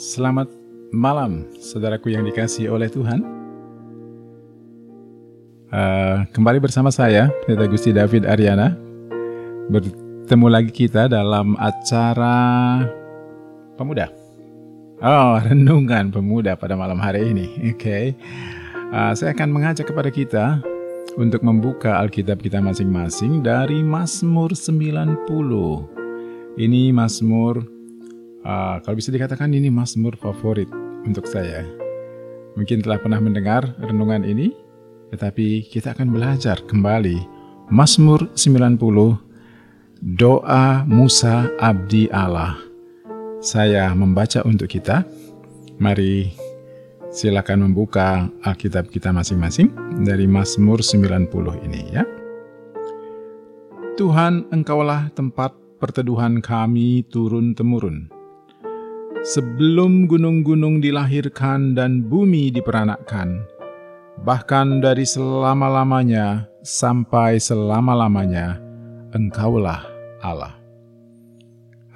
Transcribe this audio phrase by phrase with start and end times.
[0.00, 0.48] Selamat
[0.96, 3.20] malam, saudaraku yang dikasih oleh Tuhan.
[5.68, 8.80] Uh, kembali bersama saya, Pendeta Gusti David Ariana.
[9.68, 12.80] Bertemu lagi kita dalam acara
[13.76, 14.08] pemuda.
[15.04, 17.52] Oh, renungan pemuda pada malam hari ini.
[17.68, 18.04] Oke, okay.
[18.96, 20.64] uh, saya akan mengajak kepada kita
[21.20, 25.28] untuk membuka Alkitab kita masing-masing dari Mazmur 90.
[26.56, 27.79] Ini Mazmur
[28.40, 30.68] Uh, kalau bisa dikatakan ini Mazmur favorit
[31.04, 31.60] untuk saya.
[32.56, 34.56] Mungkin telah pernah mendengar renungan ini,
[35.12, 37.20] tetapi kita akan belajar kembali
[37.68, 38.80] Mazmur 90
[40.00, 42.56] Doa Musa Abdi Allah.
[43.44, 45.04] Saya membaca untuk kita.
[45.76, 46.32] Mari
[47.12, 49.68] silakan membuka Alkitab kita masing-masing
[50.00, 51.28] dari Mazmur 90
[51.68, 52.04] ini ya.
[54.00, 58.19] Tuhan, Engkaulah tempat perteduhan kami turun-temurun
[59.20, 63.44] sebelum gunung-gunung dilahirkan dan bumi diperanakkan,
[64.24, 68.60] bahkan dari selama-lamanya sampai selama-lamanya,
[69.10, 69.82] Engkaulah
[70.22, 70.54] Allah.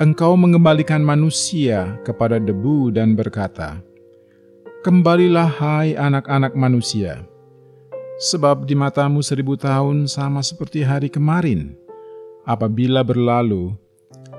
[0.03, 3.79] Engkau mengembalikan manusia kepada debu dan berkata,
[4.83, 7.25] Kembalilah hai anak-anak manusia,
[8.21, 11.73] sebab di matamu seribu tahun sama seperti hari kemarin,
[12.45, 13.73] apabila berlalu,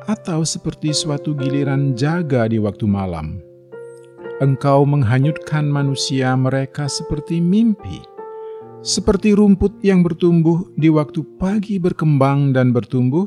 [0.05, 3.41] atau seperti suatu giliran jaga di waktu malam.
[4.43, 8.03] Engkau menghanyutkan manusia mereka seperti mimpi,
[8.83, 13.25] seperti rumput yang bertumbuh di waktu pagi berkembang dan bertumbuh,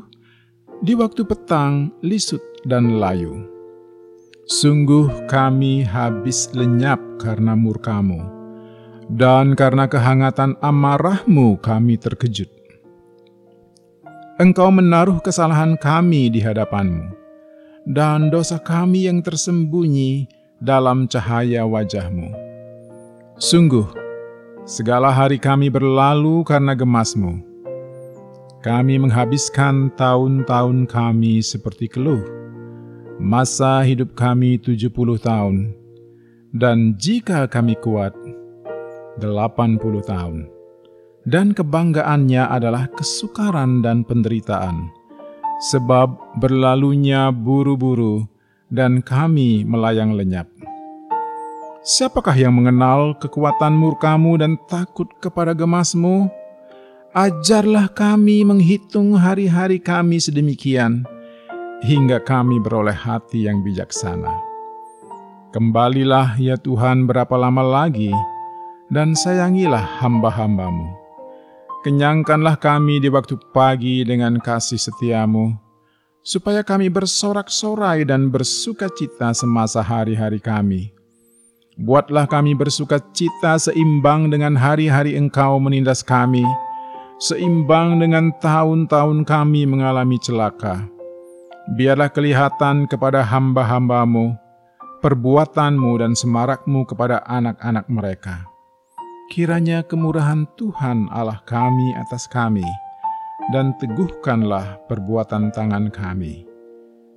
[0.79, 3.43] di waktu petang lisut dan layu.
[4.49, 8.21] Sungguh kami habis lenyap karena murkamu,
[9.09, 12.58] dan karena kehangatan amarahmu kami terkejut.
[14.39, 17.11] Engkau menaruh kesalahan kami di hadapanmu,
[17.83, 20.31] dan dosa kami yang tersembunyi
[20.63, 22.31] dalam cahaya wajahmu.
[23.35, 23.83] Sungguh,
[24.63, 27.43] segala hari kami berlalu karena gemasmu.
[28.63, 32.23] Kami menghabiskan tahun-tahun kami seperti keluh.
[33.19, 35.75] Masa hidup kami tujuh puluh tahun,
[36.55, 38.15] dan jika kami kuat,
[39.19, 40.47] delapan puluh tahun
[41.29, 44.89] dan kebanggaannya adalah kesukaran dan penderitaan,
[45.69, 48.25] sebab berlalunya buru-buru
[48.73, 50.49] dan kami melayang lenyap.
[51.85, 56.27] Siapakah yang mengenal kekuatan murkamu dan takut kepada gemasmu?
[57.13, 61.05] Ajarlah kami menghitung hari-hari kami sedemikian,
[61.85, 64.33] hingga kami beroleh hati yang bijaksana.
[65.49, 68.13] Kembalilah ya Tuhan berapa lama lagi,
[68.93, 71.08] dan sayangilah hamba-hambamu
[71.79, 75.55] Kenyangkanlah kami di waktu pagi dengan kasih setiamu,
[76.19, 80.91] supaya kami bersorak-sorai dan bersuka cita semasa hari-hari kami.
[81.79, 86.43] Buatlah kami bersuka cita seimbang dengan hari-hari engkau menindas kami,
[87.15, 90.83] seimbang dengan tahun-tahun kami mengalami celaka.
[91.79, 94.35] Biarlah kelihatan kepada hamba-hambamu,
[94.99, 98.48] perbuatanmu dan semarakmu kepada anak-anak mereka
[99.29, 102.65] Kiranya kemurahan Tuhan Allah kami atas kami,
[103.53, 106.49] dan teguhkanlah perbuatan tangan kami.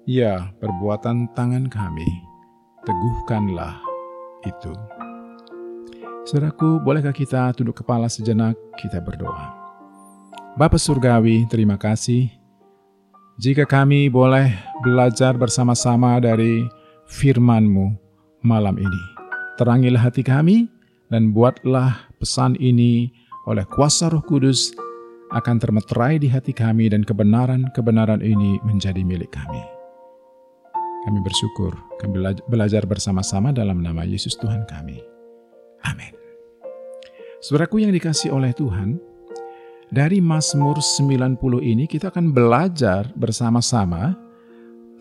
[0.04, 2.04] Ya, perbuatan tangan kami,
[2.84, 3.80] teguhkanlah
[4.44, 4.76] itu.
[6.28, 9.56] Saudaraku, bolehkah kita tunduk kepala sejenak, kita berdoa.
[10.60, 12.28] Bapa Surgawi, terima kasih
[13.40, 14.52] jika kami boleh
[14.84, 16.68] belajar bersama-sama dari
[17.08, 17.88] firman-Mu
[18.44, 19.02] malam ini.
[19.56, 20.68] Terangilah hati kami,
[21.12, 23.12] dan buatlah pesan ini
[23.44, 24.72] oleh kuasa roh kudus
[25.36, 29.60] akan termeterai di hati kami dan kebenaran-kebenaran ini menjadi milik kami.
[31.04, 35.04] Kami bersyukur, kami belajar bersama-sama dalam nama Yesus Tuhan kami.
[35.84, 36.16] Amin.
[37.44, 38.96] Saudaraku yang dikasih oleh Tuhan,
[39.92, 44.16] dari Mazmur 90 ini kita akan belajar bersama-sama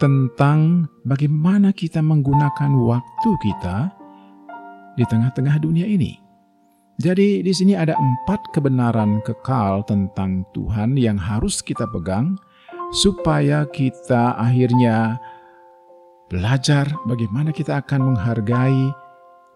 [0.01, 4.00] tentang bagaimana kita menggunakan waktu kita
[4.95, 6.19] di tengah-tengah dunia ini.
[7.01, 12.37] Jadi di sini ada empat kebenaran kekal tentang Tuhan yang harus kita pegang
[12.93, 15.17] supaya kita akhirnya
[16.29, 18.93] belajar bagaimana kita akan menghargai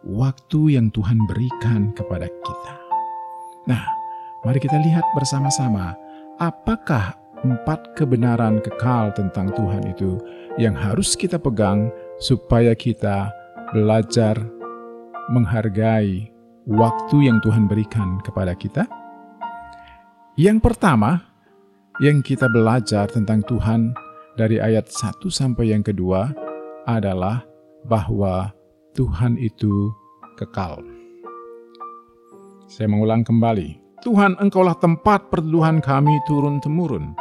[0.07, 2.73] waktu yang Tuhan berikan kepada kita.
[3.69, 3.83] Nah,
[4.41, 5.93] mari kita lihat bersama-sama
[6.41, 7.13] apakah
[7.45, 10.17] empat kebenaran kekal tentang Tuhan itu
[10.57, 13.29] yang harus kita pegang supaya kita
[13.69, 14.39] belajar
[15.31, 16.30] menghargai
[16.69, 18.86] waktu yang Tuhan berikan kepada kita?
[20.36, 21.24] Yang pertama,
[22.04, 23.95] yang kita belajar tentang Tuhan
[24.36, 26.27] dari ayat 1 sampai yang kedua
[26.83, 27.48] adalah
[27.88, 28.51] bahwa
[28.92, 29.95] Tuhan itu
[30.36, 30.83] kekal.
[32.68, 37.16] Saya mengulang kembali, Tuhan engkaulah tempat perteduhan kami turun-temurun.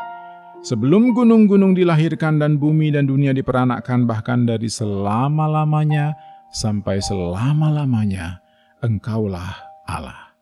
[0.65, 6.17] Sebelum gunung-gunung dilahirkan dan bumi dan dunia diperanakkan bahkan dari selama-lamanya
[6.55, 8.39] sampai selama-lamanya,
[8.81, 9.59] engkaulah
[9.91, 10.33] Allah.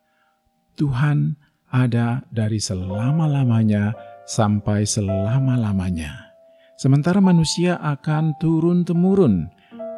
[0.76, 1.34] Tuhan
[1.72, 3.96] ada dari selama-lamanya
[4.28, 6.36] sampai selama-lamanya.
[6.76, 9.48] Sementara manusia akan turun-temurun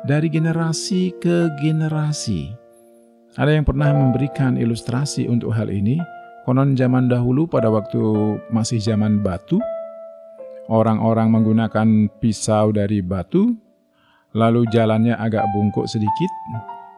[0.07, 2.55] dari generasi ke generasi.
[3.35, 5.99] Ada yang pernah memberikan ilustrasi untuk hal ini.
[6.47, 7.99] Konon zaman dahulu pada waktu
[8.53, 9.59] masih zaman batu,
[10.65, 13.53] Orang-orang menggunakan pisau dari batu,
[14.35, 16.31] lalu jalannya agak bungkuk sedikit.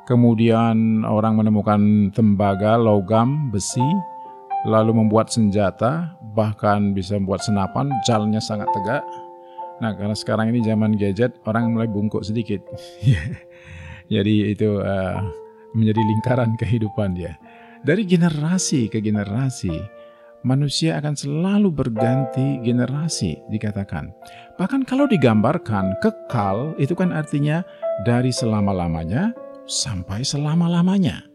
[0.08, 3.84] Kemudian orang menemukan tembaga, logam, besi,
[4.64, 9.02] lalu membuat senjata, bahkan bisa membuat senapan, jalannya sangat tegak.
[9.82, 12.64] Nah, karena sekarang ini zaman gadget, orang mulai bungkuk sedikit.
[14.14, 15.20] Jadi itu uh,
[15.74, 17.36] menjadi lingkaran kehidupan dia.
[17.82, 19.74] Dari generasi ke generasi,
[20.46, 24.14] manusia akan selalu berganti generasi dikatakan.
[24.54, 27.66] Bahkan kalau digambarkan kekal itu kan artinya
[28.06, 29.34] dari selama-lamanya
[29.66, 31.26] sampai selama-lamanya.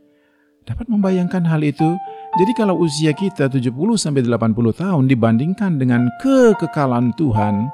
[0.63, 1.99] Dapat membayangkan hal itu?
[2.39, 3.67] Jadi kalau usia kita 70
[3.99, 7.67] sampai 80 tahun dibandingkan dengan kekekalan Tuhan,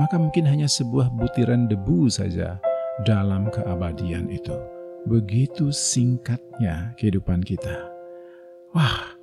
[0.00, 2.56] maka mungkin hanya sebuah butiran debu saja
[3.04, 4.56] dalam keabadian itu.
[5.04, 7.90] Begitu singkatnya kehidupan kita.
[8.72, 9.17] Wah,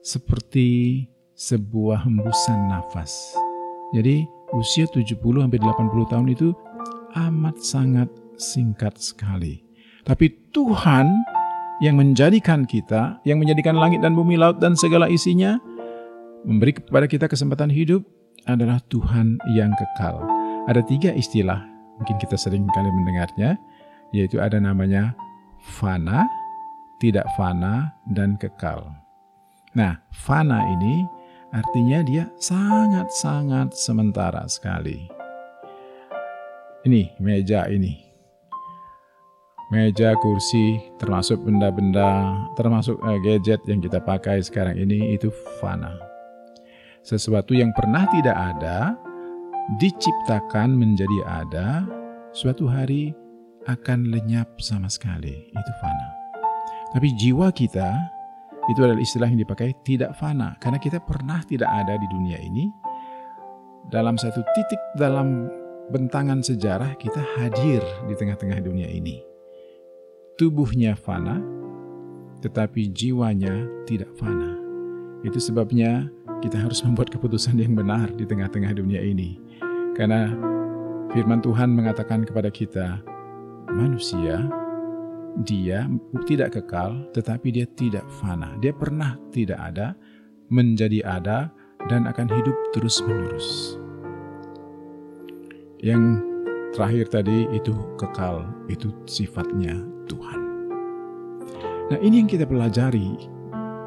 [0.00, 1.04] seperti
[1.36, 3.36] sebuah hembusan nafas.
[3.96, 6.52] Jadi usia 70 80 tahun itu
[7.16, 9.64] amat sangat singkat sekali.
[10.04, 11.06] Tapi Tuhan
[11.80, 15.56] yang menjadikan kita, yang menjadikan langit dan bumi, laut dan segala isinya,
[16.44, 18.04] memberi kepada kita kesempatan hidup
[18.48, 20.20] adalah Tuhan yang kekal.
[20.68, 21.60] Ada tiga istilah,
[22.00, 23.56] mungkin kita sering kali mendengarnya,
[24.12, 25.16] yaitu ada namanya
[25.80, 26.28] fana,
[27.00, 28.92] tidak fana, dan kekal.
[29.70, 31.06] Nah, fana ini
[31.54, 34.98] artinya dia sangat-sangat sementara sekali.
[36.82, 38.10] Ini meja ini.
[39.70, 45.30] Meja, kursi, termasuk benda-benda, termasuk uh, gadget yang kita pakai sekarang ini itu
[45.62, 45.94] fana.
[47.06, 48.98] Sesuatu yang pernah tidak ada
[49.78, 51.86] diciptakan menjadi ada,
[52.34, 53.14] suatu hari
[53.70, 55.46] akan lenyap sama sekali.
[55.54, 56.08] Itu fana.
[56.90, 58.18] Tapi jiwa kita
[58.70, 60.54] itu adalah istilah yang dipakai tidak fana.
[60.62, 62.70] Karena kita pernah tidak ada di dunia ini
[63.90, 65.50] dalam satu titik dalam
[65.90, 69.26] bentangan sejarah kita hadir di tengah-tengah dunia ini.
[70.38, 71.42] Tubuhnya fana
[72.40, 74.56] tetapi jiwanya tidak fana.
[75.26, 76.08] Itu sebabnya
[76.40, 79.36] kita harus membuat keputusan yang benar di tengah-tengah dunia ini.
[79.98, 80.30] Karena
[81.10, 83.02] firman Tuhan mengatakan kepada kita
[83.74, 84.46] manusia
[85.46, 85.86] dia
[86.26, 88.58] tidak kekal, tetapi dia tidak fana.
[88.58, 89.94] Dia pernah tidak ada,
[90.50, 91.50] menjadi ada,
[91.88, 93.78] dan akan hidup terus-menerus.
[95.80, 96.20] Yang
[96.76, 99.80] terakhir tadi itu kekal, itu sifatnya
[100.10, 100.40] Tuhan.
[101.90, 103.16] Nah, ini yang kita pelajari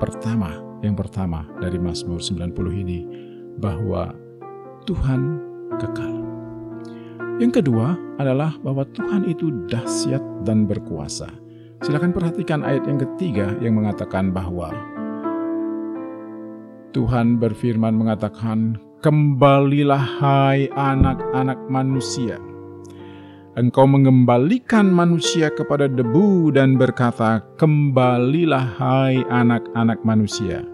[0.02, 3.00] pertama, yang pertama dari Mazmur 90 ini
[3.62, 4.12] bahwa
[4.84, 5.40] Tuhan
[5.78, 6.23] kekal.
[7.42, 11.26] Yang kedua adalah bahwa Tuhan itu dahsyat dan berkuasa.
[11.82, 14.70] Silakan perhatikan ayat yang ketiga yang mengatakan bahwa
[16.94, 22.38] Tuhan berfirman mengatakan, "Kembalilah hai anak-anak manusia.
[23.54, 30.66] Engkau mengembalikan manusia kepada debu dan berkata, Kembalilah hai anak-anak manusia,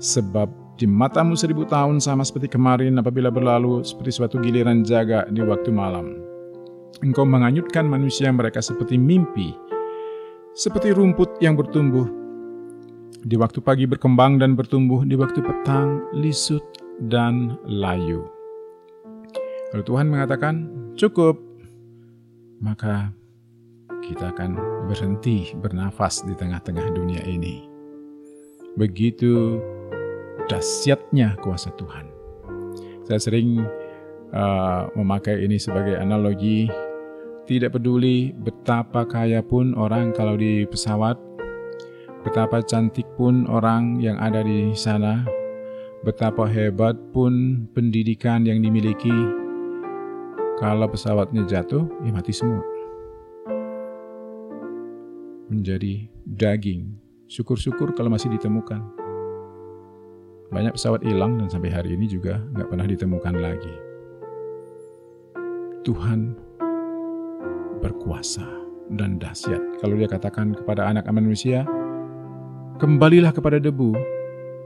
[0.00, 0.48] sebab
[0.78, 5.74] di matamu seribu tahun sama seperti kemarin apabila berlalu seperti suatu giliran jaga di waktu
[5.74, 6.22] malam.
[7.02, 9.50] Engkau menganyutkan manusia mereka seperti mimpi,
[10.54, 12.06] seperti rumput yang bertumbuh.
[13.26, 16.62] Di waktu pagi berkembang dan bertumbuh, di waktu petang lisut
[17.10, 18.22] dan layu.
[19.74, 21.34] Kalau Tuhan mengatakan, cukup,
[22.62, 23.10] maka
[24.06, 24.54] kita akan
[24.86, 27.66] berhenti bernafas di tengah-tengah dunia ini.
[28.78, 29.58] Begitu
[30.46, 32.06] dahsyatnya kuasa Tuhan.
[33.10, 33.58] Saya sering
[34.30, 36.70] uh, memakai ini sebagai analogi.
[37.48, 41.16] Tidak peduli betapa kaya pun orang kalau di pesawat,
[42.20, 45.24] betapa cantik pun orang yang ada di sana,
[46.04, 49.16] betapa hebat pun pendidikan yang dimiliki,
[50.60, 52.60] kalau pesawatnya jatuh, ya mati semua.
[55.48, 56.98] Menjadi daging.
[57.30, 58.97] Syukur-syukur kalau masih ditemukan.
[60.48, 63.74] Banyak pesawat hilang dan sampai hari ini juga nggak pernah ditemukan lagi.
[65.84, 66.36] Tuhan
[67.84, 68.44] berkuasa
[68.96, 69.60] dan dahsyat.
[69.84, 71.68] Kalau dia katakan kepada anak manusia,
[72.80, 73.92] kembalilah kepada debu,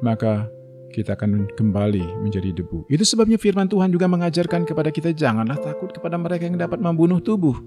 [0.07, 0.47] maka
[0.95, 2.87] kita akan kembali menjadi debu.
[2.87, 7.19] Itu sebabnya firman Tuhan juga mengajarkan kepada kita janganlah takut kepada mereka yang dapat membunuh
[7.19, 7.59] tubuh.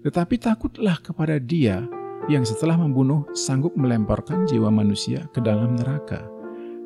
[0.00, 1.84] Tetapi takutlah kepada dia
[2.32, 6.39] yang setelah membunuh sanggup melemparkan jiwa manusia ke dalam neraka.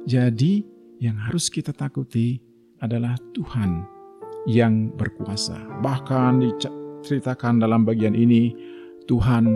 [0.05, 0.61] Jadi
[1.01, 2.37] yang harus kita takuti
[2.85, 3.89] adalah Tuhan
[4.45, 5.57] yang berkuasa.
[5.81, 8.53] Bahkan diceritakan dalam bagian ini,
[9.09, 9.49] Tuhan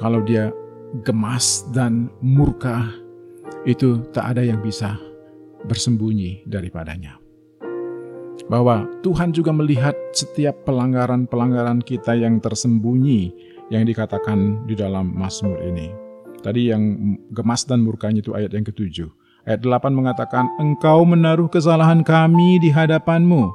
[0.00, 0.48] kalau dia
[1.04, 2.88] gemas dan murka,
[3.68, 4.96] itu tak ada yang bisa
[5.68, 7.20] bersembunyi daripadanya.
[8.48, 13.28] Bahwa Tuhan juga melihat setiap pelanggaran-pelanggaran kita yang tersembunyi
[13.68, 15.92] yang dikatakan di dalam Mazmur ini.
[16.40, 19.17] Tadi yang gemas dan murkanya itu ayat yang ketujuh.
[19.46, 23.52] Ayat 8 mengatakan, Engkau menaruh kesalahan kami di hadapanmu,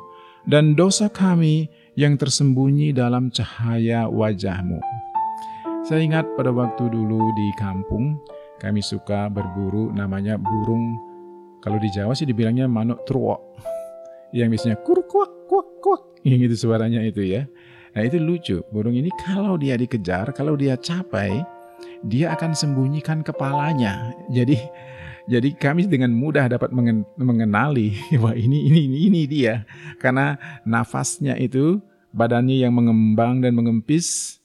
[0.48, 1.68] dan dosa kami
[2.00, 4.80] yang tersembunyi dalam cahaya wajahmu.
[5.84, 8.16] Saya ingat pada waktu dulu di kampung,
[8.64, 10.96] kami suka berburu namanya burung,
[11.60, 13.40] kalau di Jawa sih dibilangnya manuk truok.
[14.32, 17.44] Yang biasanya kur kuak kuak kuak, yang itu suaranya itu ya.
[17.94, 21.46] Nah itu lucu, burung ini kalau dia dikejar, kalau dia capai,
[22.02, 24.12] dia akan sembunyikan kepalanya.
[24.34, 24.58] Jadi
[25.24, 26.70] jadi kami dengan mudah dapat
[27.16, 29.64] mengenali wah ini ini ini ini dia
[30.00, 30.36] karena
[30.68, 31.80] nafasnya itu
[32.14, 34.38] badannya yang mengembang dan mengempis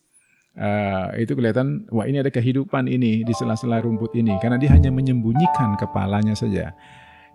[0.59, 4.91] uh, itu kelihatan wah ini ada kehidupan ini di sela-sela rumput ini karena dia hanya
[4.91, 6.75] menyembunyikan kepalanya saja.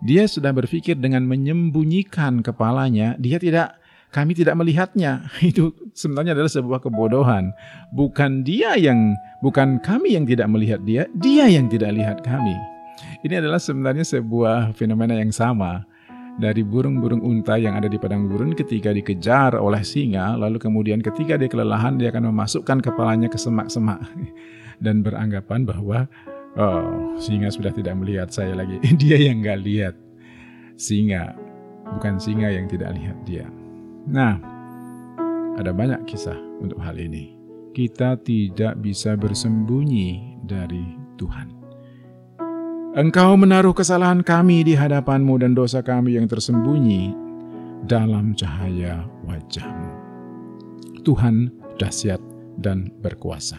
[0.04, 3.78] Dia sudah berpikir dengan menyembunyikan kepalanya, dia tidak
[4.12, 5.24] kami tidak melihatnya.
[5.40, 7.54] Itu sebenarnya adalah sebuah kebodohan.
[7.94, 12.73] Bukan dia yang bukan kami yang tidak melihat dia, dia yang tidak lihat kami.
[13.24, 15.88] Ini adalah sebenarnya sebuah fenomena yang sama
[16.36, 21.40] dari burung-burung unta yang ada di padang gurun ketika dikejar oleh singa, lalu kemudian ketika
[21.40, 24.04] dia kelelahan dia akan memasukkan kepalanya ke semak-semak
[24.84, 26.04] dan beranggapan bahwa
[26.60, 28.76] oh singa sudah tidak melihat saya lagi.
[29.00, 29.96] dia yang nggak lihat
[30.76, 31.32] singa,
[31.96, 33.48] bukan singa yang tidak lihat dia.
[34.04, 34.36] Nah,
[35.56, 37.32] ada banyak kisah untuk hal ini.
[37.72, 41.63] Kita tidak bisa bersembunyi dari Tuhan.
[42.94, 47.10] Engkau menaruh kesalahan kami di hadapanmu dan dosa kami yang tersembunyi
[47.90, 49.90] dalam cahaya wajahmu.
[51.02, 52.22] Tuhan dahsyat
[52.62, 53.58] dan berkuasa.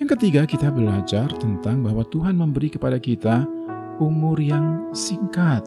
[0.00, 3.44] Yang ketiga, kita belajar tentang bahwa Tuhan memberi kepada kita
[4.00, 5.60] umur yang singkat,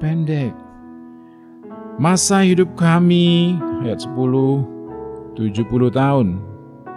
[0.00, 0.56] pendek.
[2.00, 4.64] Masa hidup kami, ayat 10,
[5.36, 6.40] 70 tahun.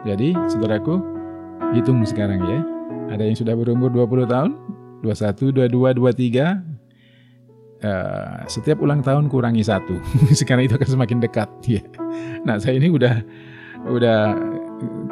[0.07, 1.03] Jadi, saudaraku,
[1.75, 2.78] hitung sekarang ya
[3.09, 4.51] ada yang sudah berumur 20 tahun,
[5.01, 6.79] 21, 22, 23.
[7.79, 9.95] Uh, setiap ulang tahun kurangi satu,
[10.39, 11.49] sekarang itu akan semakin dekat.
[11.69, 11.83] Ya.
[12.43, 13.23] Nah saya ini udah
[13.87, 14.35] udah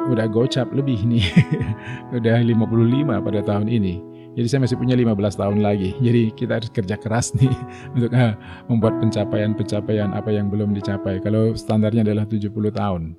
[0.08, 1.24] udah gocap lebih nih,
[2.16, 3.94] udah 55 pada tahun ini.
[4.38, 5.98] Jadi saya masih punya 15 tahun lagi.
[5.98, 7.50] Jadi kita harus kerja keras nih
[7.96, 8.38] untuk uh,
[8.70, 11.18] membuat pencapaian-pencapaian apa yang belum dicapai.
[11.18, 13.18] Kalau standarnya adalah 70 tahun.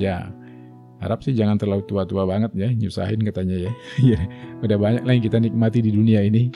[0.00, 0.32] Ya,
[1.02, 3.72] harap sih jangan terlalu tua-tua banget ya, nyusahin katanya ya.
[4.14, 4.20] ya
[4.62, 6.50] udah banyak yang kita nikmati di dunia ini.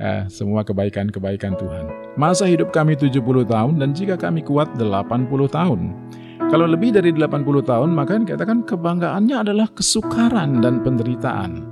[0.00, 2.16] Uh, semua kebaikan-kebaikan Tuhan.
[2.16, 4.88] Masa hidup kami 70 tahun dan jika kami kuat 80
[5.52, 5.92] tahun.
[6.48, 11.68] Kalau lebih dari 80 tahun, maka katakan kebanggaannya adalah kesukaran dan penderitaan.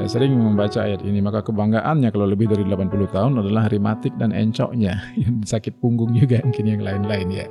[0.00, 4.32] Saya sering membaca ayat ini, maka kebanggaannya kalau lebih dari 80 tahun adalah rematik dan
[4.32, 4.96] encoknya,
[5.52, 7.46] sakit punggung juga mungkin yang lain-lain ya.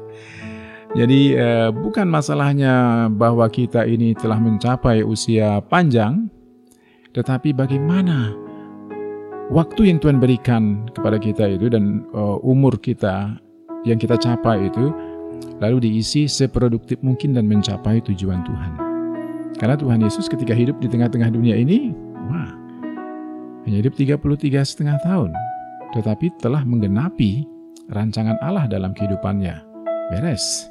[0.97, 6.33] Jadi eh, bukan masalahnya bahwa kita ini telah mencapai usia panjang,
[7.13, 8.33] tetapi bagaimana
[9.53, 13.37] waktu yang Tuhan berikan kepada kita itu dan uh, umur kita
[13.85, 14.93] yang kita capai itu
[15.57, 18.71] lalu diisi seproduktif mungkin dan mencapai tujuan Tuhan.
[19.57, 21.91] Karena Tuhan Yesus ketika hidup di tengah-tengah dunia ini,
[22.29, 22.53] wah,
[23.65, 25.33] hanya hidup 33 setengah tahun,
[25.97, 27.43] tetapi telah menggenapi
[27.91, 29.65] rancangan Allah dalam kehidupannya.
[30.09, 30.68] Beres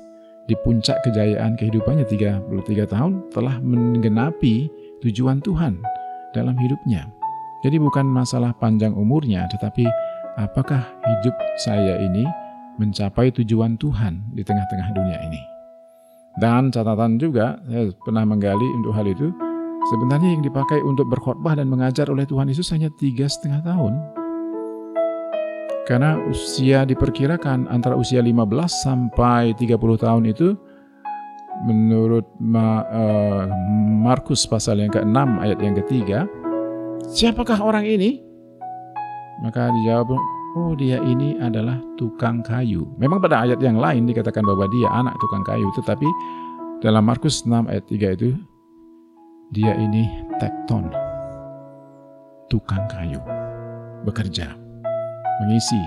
[0.49, 4.73] di puncak kejayaan kehidupannya 33 tahun telah menggenapi
[5.05, 5.77] tujuan Tuhan
[6.33, 7.05] dalam hidupnya.
[7.61, 9.85] Jadi bukan masalah panjang umurnya, tetapi
[10.41, 12.25] apakah hidup saya ini
[12.81, 15.43] mencapai tujuan Tuhan di tengah-tengah dunia ini.
[16.39, 19.29] Dan catatan juga, saya pernah menggali untuk hal itu,
[19.91, 24.18] sebenarnya yang dipakai untuk berkhotbah dan mengajar oleh Tuhan Yesus hanya tiga setengah tahun
[25.89, 28.37] karena usia diperkirakan antara usia 15
[28.85, 30.53] sampai 30 tahun itu
[31.65, 33.49] menurut uh,
[34.05, 36.29] Markus pasal yang ke-6 ayat yang ketiga,
[37.09, 38.21] siapakah orang ini?
[39.41, 40.13] Maka dijawab,
[40.61, 42.85] oh dia ini adalah tukang kayu.
[43.01, 46.07] Memang pada ayat yang lain dikatakan bahwa dia anak tukang kayu, tetapi
[46.79, 48.39] Dalam Markus 6 ayat 3 itu,
[49.51, 50.07] dia ini
[50.39, 50.87] tekton,
[52.47, 53.19] tukang kayu,
[54.07, 54.55] bekerja,
[55.43, 55.83] mengisi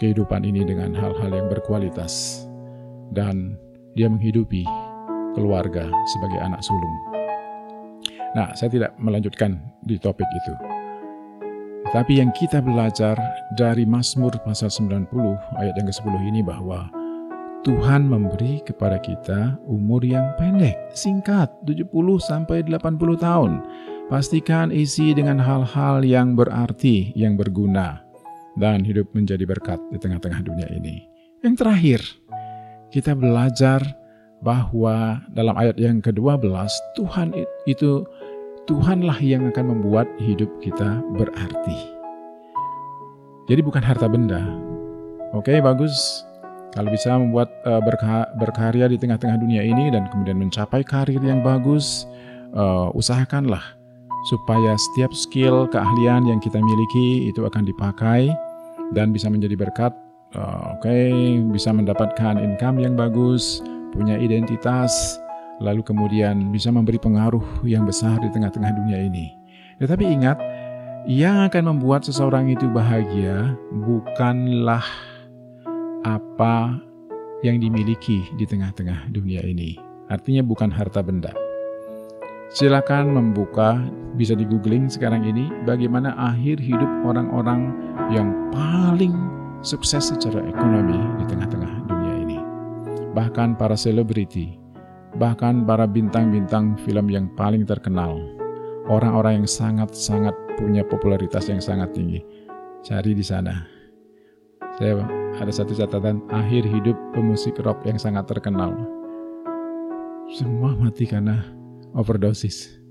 [0.00, 2.44] kehidupan ini dengan hal-hal yang berkualitas,
[3.12, 3.56] dan
[3.94, 4.64] dia menghidupi
[5.36, 6.96] keluarga sebagai anak sulung.
[8.32, 10.54] Nah, saya tidak melanjutkan di topik itu.
[11.92, 13.20] Tapi yang kita belajar
[13.52, 15.12] dari Mazmur pasal 90
[15.60, 16.88] ayat yang ke-10 ini bahwa
[17.62, 23.62] Tuhan memberi kepada kita umur yang pendek, singkat, 70 sampai 80 tahun.
[24.10, 28.01] Pastikan isi dengan hal-hal yang berarti, yang berguna,
[28.56, 31.04] dan hidup menjadi berkat di tengah-tengah dunia ini.
[31.42, 32.00] Yang terakhir,
[32.92, 33.80] kita belajar
[34.42, 36.50] bahwa dalam ayat yang ke-12
[36.98, 37.32] Tuhan
[37.64, 38.04] itu
[38.62, 41.78] Tuhanlah yang akan membuat hidup kita berarti.
[43.50, 44.38] Jadi bukan harta benda.
[45.34, 46.22] Oke, bagus.
[46.72, 51.42] Kalau bisa membuat uh, berka berkarya di tengah-tengah dunia ini dan kemudian mencapai karir yang
[51.42, 52.06] bagus,
[52.54, 53.81] uh, usahakanlah
[54.26, 58.30] supaya setiap skill, keahlian yang kita miliki itu akan dipakai
[58.94, 59.92] dan bisa menjadi berkat.
[60.32, 61.12] Uh, Oke, okay,
[61.52, 63.60] bisa mendapatkan income yang bagus,
[63.92, 65.20] punya identitas,
[65.60, 69.28] lalu kemudian bisa memberi pengaruh yang besar di tengah-tengah dunia ini.
[69.76, 70.40] Tetapi ingat,
[71.04, 74.86] yang akan membuat seseorang itu bahagia bukanlah
[76.06, 76.78] apa
[77.42, 79.74] yang dimiliki di tengah-tengah dunia ini.
[80.06, 81.34] Artinya bukan harta benda.
[82.54, 83.82] Silakan membuka,
[84.16, 87.72] bisa di googling sekarang ini, bagaimana akhir hidup orang-orang
[88.12, 89.16] yang paling
[89.64, 92.38] sukses secara ekonomi di tengah-tengah dunia ini.
[93.16, 94.58] Bahkan para selebriti,
[95.16, 98.20] bahkan para bintang-bintang film yang paling terkenal,
[98.90, 102.20] orang-orang yang sangat-sangat punya popularitas yang sangat tinggi.
[102.82, 103.64] Cari di sana.
[104.76, 105.04] Saya
[105.38, 108.74] ada satu catatan akhir hidup pemusik rock yang sangat terkenal.
[110.32, 111.44] Semua mati karena
[111.92, 112.81] overdosis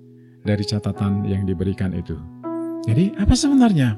[0.42, 2.18] dari catatan yang diberikan itu.
[2.86, 3.94] Jadi apa sebenarnya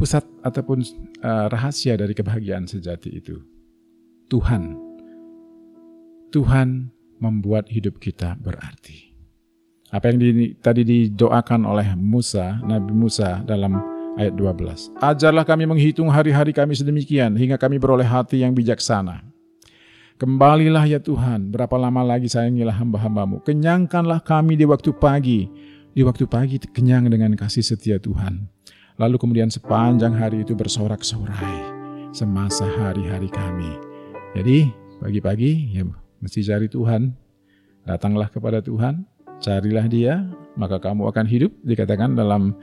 [0.00, 0.80] pusat ataupun
[1.20, 3.40] uh, rahasia dari kebahagiaan sejati itu?
[4.32, 4.80] Tuhan
[6.34, 6.90] Tuhan
[7.22, 9.14] membuat hidup kita berarti.
[9.94, 13.78] Apa yang di, tadi didoakan oleh Musa, Nabi Musa dalam
[14.18, 14.98] ayat 12.
[14.98, 19.33] Ajarlah kami menghitung hari-hari kami sedemikian hingga kami beroleh hati yang bijaksana.
[20.14, 23.42] Kembalilah ya Tuhan, berapa lama lagi sayangilah hamba-hambamu.
[23.42, 25.50] Kenyangkanlah kami di waktu pagi.
[25.90, 28.46] Di waktu pagi kenyang dengan kasih setia Tuhan.
[28.94, 31.74] Lalu kemudian sepanjang hari itu bersorak-sorai
[32.14, 33.74] semasa hari-hari kami.
[34.38, 34.70] Jadi
[35.02, 35.82] pagi-pagi ya
[36.22, 37.10] mesti cari Tuhan.
[37.82, 39.02] Datanglah kepada Tuhan,
[39.42, 40.22] carilah dia,
[40.54, 41.50] maka kamu akan hidup.
[41.66, 42.54] Dikatakan dalam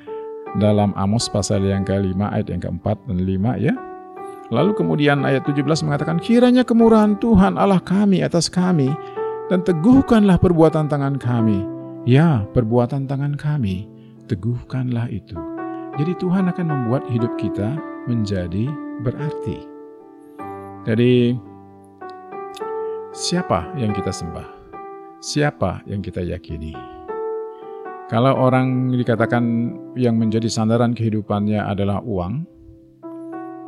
[0.56, 3.76] dalam Amos pasal yang kelima ayat yang keempat dan lima ya.
[4.52, 8.92] Lalu kemudian ayat 17 mengatakan, Kiranya kemurahan Tuhan Allah kami atas kami,
[9.48, 11.64] dan teguhkanlah perbuatan tangan kami.
[12.04, 13.88] Ya, perbuatan tangan kami,
[14.28, 15.40] teguhkanlah itu.
[15.96, 17.80] Jadi Tuhan akan membuat hidup kita
[18.12, 18.68] menjadi
[19.08, 19.60] berarti.
[20.84, 21.36] Jadi
[23.16, 24.48] siapa yang kita sembah?
[25.22, 26.74] Siapa yang kita yakini?
[28.12, 29.44] Kalau orang dikatakan
[29.96, 32.44] yang menjadi sandaran kehidupannya adalah uang,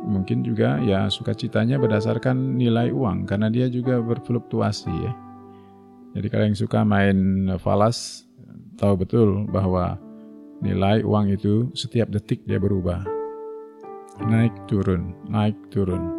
[0.04, 5.12] mungkin juga ya sukacitanya berdasarkan nilai uang karena dia juga berfluktuasi ya.
[6.14, 8.28] Jadi kalau yang suka main falas
[8.78, 9.98] tahu betul bahwa
[10.62, 13.02] nilai uang itu setiap detik dia berubah.
[14.22, 16.14] Naik turun, naik turun.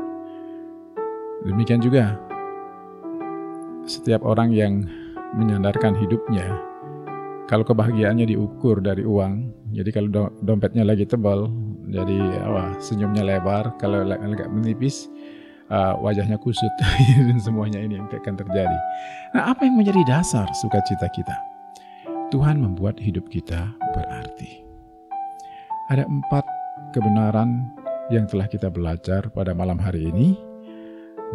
[1.47, 2.19] Demikian juga
[3.87, 4.83] setiap orang yang
[5.37, 6.57] menyandarkan hidupnya,
[7.45, 11.45] kalau kebahagiaannya diukur dari uang, jadi kalau do dompetnya lagi tebal,
[11.89, 15.09] jadi apa, senyumnya lebar, kalau agak menipis,
[15.69, 16.71] uh, wajahnya kusut,
[17.27, 18.77] dan semuanya ini yang akan terjadi.
[19.37, 21.35] Nah, apa yang menjadi dasar sukacita kita?
[22.33, 24.65] Tuhan membuat hidup kita berarti.
[25.93, 26.45] Ada empat
[26.97, 27.69] kebenaran
[28.09, 30.33] yang telah kita belajar pada malam hari ini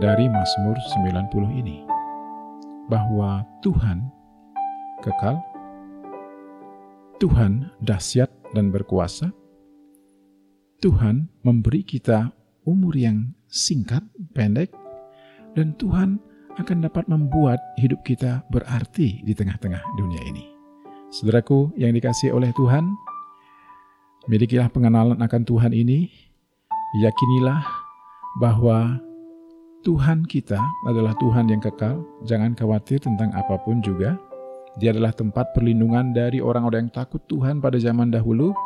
[0.02, 0.74] dari Mazmur
[1.06, 1.86] 90 ini
[2.90, 4.10] bahwa Tuhan
[5.02, 5.38] kekal,
[7.22, 9.30] Tuhan dahsyat dan berkuasa,
[10.80, 12.32] Tuhan memberi kita
[12.64, 14.00] umur yang singkat,
[14.32, 14.72] pendek,
[15.52, 16.16] dan Tuhan
[16.56, 20.48] akan dapat membuat hidup kita berarti di tengah-tengah dunia ini.
[21.12, 22.88] Saudaraku yang dikasih oleh Tuhan,
[24.24, 26.08] milikilah pengenalan akan Tuhan ini,
[27.04, 27.60] yakinilah
[28.40, 28.96] bahwa
[29.84, 34.16] Tuhan kita adalah Tuhan yang kekal, jangan khawatir tentang apa pun juga.
[34.80, 38.56] Dia adalah tempat perlindungan dari orang-orang yang takut Tuhan pada zaman dahulu.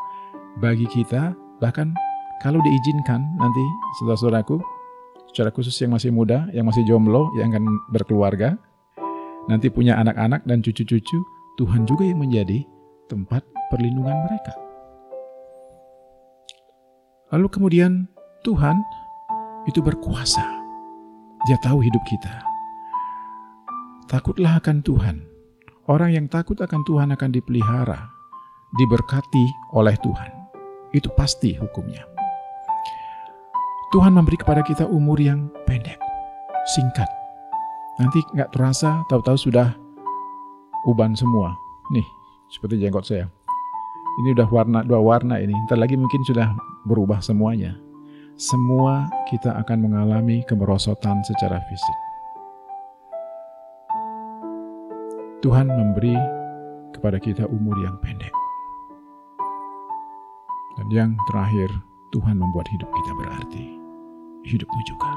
[0.63, 1.97] Bagi kita, bahkan
[2.45, 3.65] kalau diizinkan nanti,
[3.97, 4.61] saudara-saudaraku,
[5.33, 8.61] secara khusus yang masih muda, yang masih jomblo, yang akan berkeluarga,
[9.49, 11.25] nanti punya anak-anak dan cucu-cucu,
[11.57, 12.69] Tuhan juga yang menjadi
[13.09, 13.41] tempat
[13.73, 14.53] perlindungan mereka.
[17.33, 18.13] Lalu kemudian
[18.45, 18.77] Tuhan
[19.65, 20.45] itu berkuasa.
[21.49, 22.45] Dia tahu hidup kita.
[24.05, 25.17] Takutlah akan Tuhan.
[25.89, 28.13] Orang yang takut akan Tuhan akan dipelihara,
[28.77, 30.44] diberkati oleh Tuhan.
[30.95, 32.07] Itu pasti hukumnya.
[33.91, 35.99] Tuhan memberi kepada kita umur yang pendek,
[36.75, 37.07] singkat.
[37.99, 39.75] Nanti nggak terasa, tahu-tahu sudah
[40.87, 41.55] uban semua.
[41.95, 42.07] Nih,
[42.51, 43.27] seperti jenggot saya.
[44.23, 45.55] Ini udah warna dua warna ini.
[45.67, 46.55] Ntar lagi mungkin sudah
[46.87, 47.75] berubah semuanya.
[48.35, 51.99] Semua kita akan mengalami kemerosotan secara fisik.
[55.39, 56.19] Tuhan memberi
[56.91, 58.44] kepada kita umur yang pendek.
[60.85, 61.73] Dan yang terakhir,
[62.13, 63.65] Tuhan membuat hidup kita berarti
[64.45, 65.11] hidupmu juga.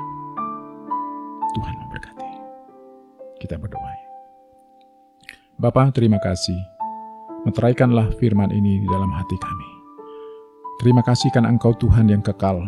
[1.59, 2.31] Tuhan memberkati.
[3.43, 3.93] Kita berdoa.
[5.57, 6.57] Bapa, terima kasih.
[7.43, 9.69] Meteraikanlah firman ini di dalam hati kami.
[10.77, 12.61] Terima kasih karena Engkau Tuhan yang kekal.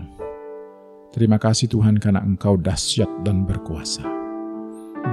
[1.14, 4.02] Terima kasih Tuhan karena Engkau dahsyat dan berkuasa.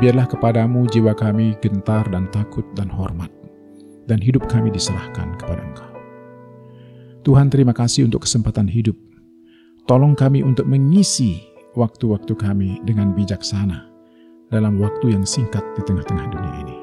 [0.01, 3.33] Biarlah kepadamu jiwa kami gentar dan takut dan hormat,
[4.09, 5.86] dan hidup kami diserahkan kepada Engkau.
[7.27, 8.95] Tuhan terima kasih untuk kesempatan hidup
[9.87, 11.47] Tolong kami untuk mengisi
[11.79, 13.87] waktu-waktu kami dengan bijaksana
[14.51, 16.77] dalam waktu yang singkat di tengah-tengah dunia ini.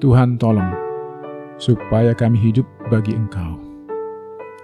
[0.00, 0.72] Tuhan tolong
[1.60, 3.60] supaya kami hidup bagi Engkau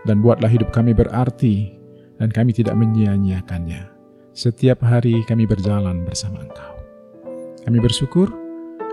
[0.09, 1.77] dan buatlah hidup kami berarti
[2.17, 3.85] dan kami tidak menyia-nyiakannya.
[4.33, 6.73] Setiap hari kami berjalan bersama Engkau.
[7.69, 8.33] Kami bersyukur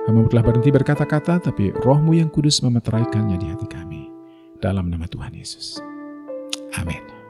[0.04, 3.93] kami telah berhenti berkata-kata, tapi rohmu yang kudus memeteraikannya di hati kami.
[4.64, 5.84] Dalam nama Tuhan Yesus.
[6.80, 7.23] Amén.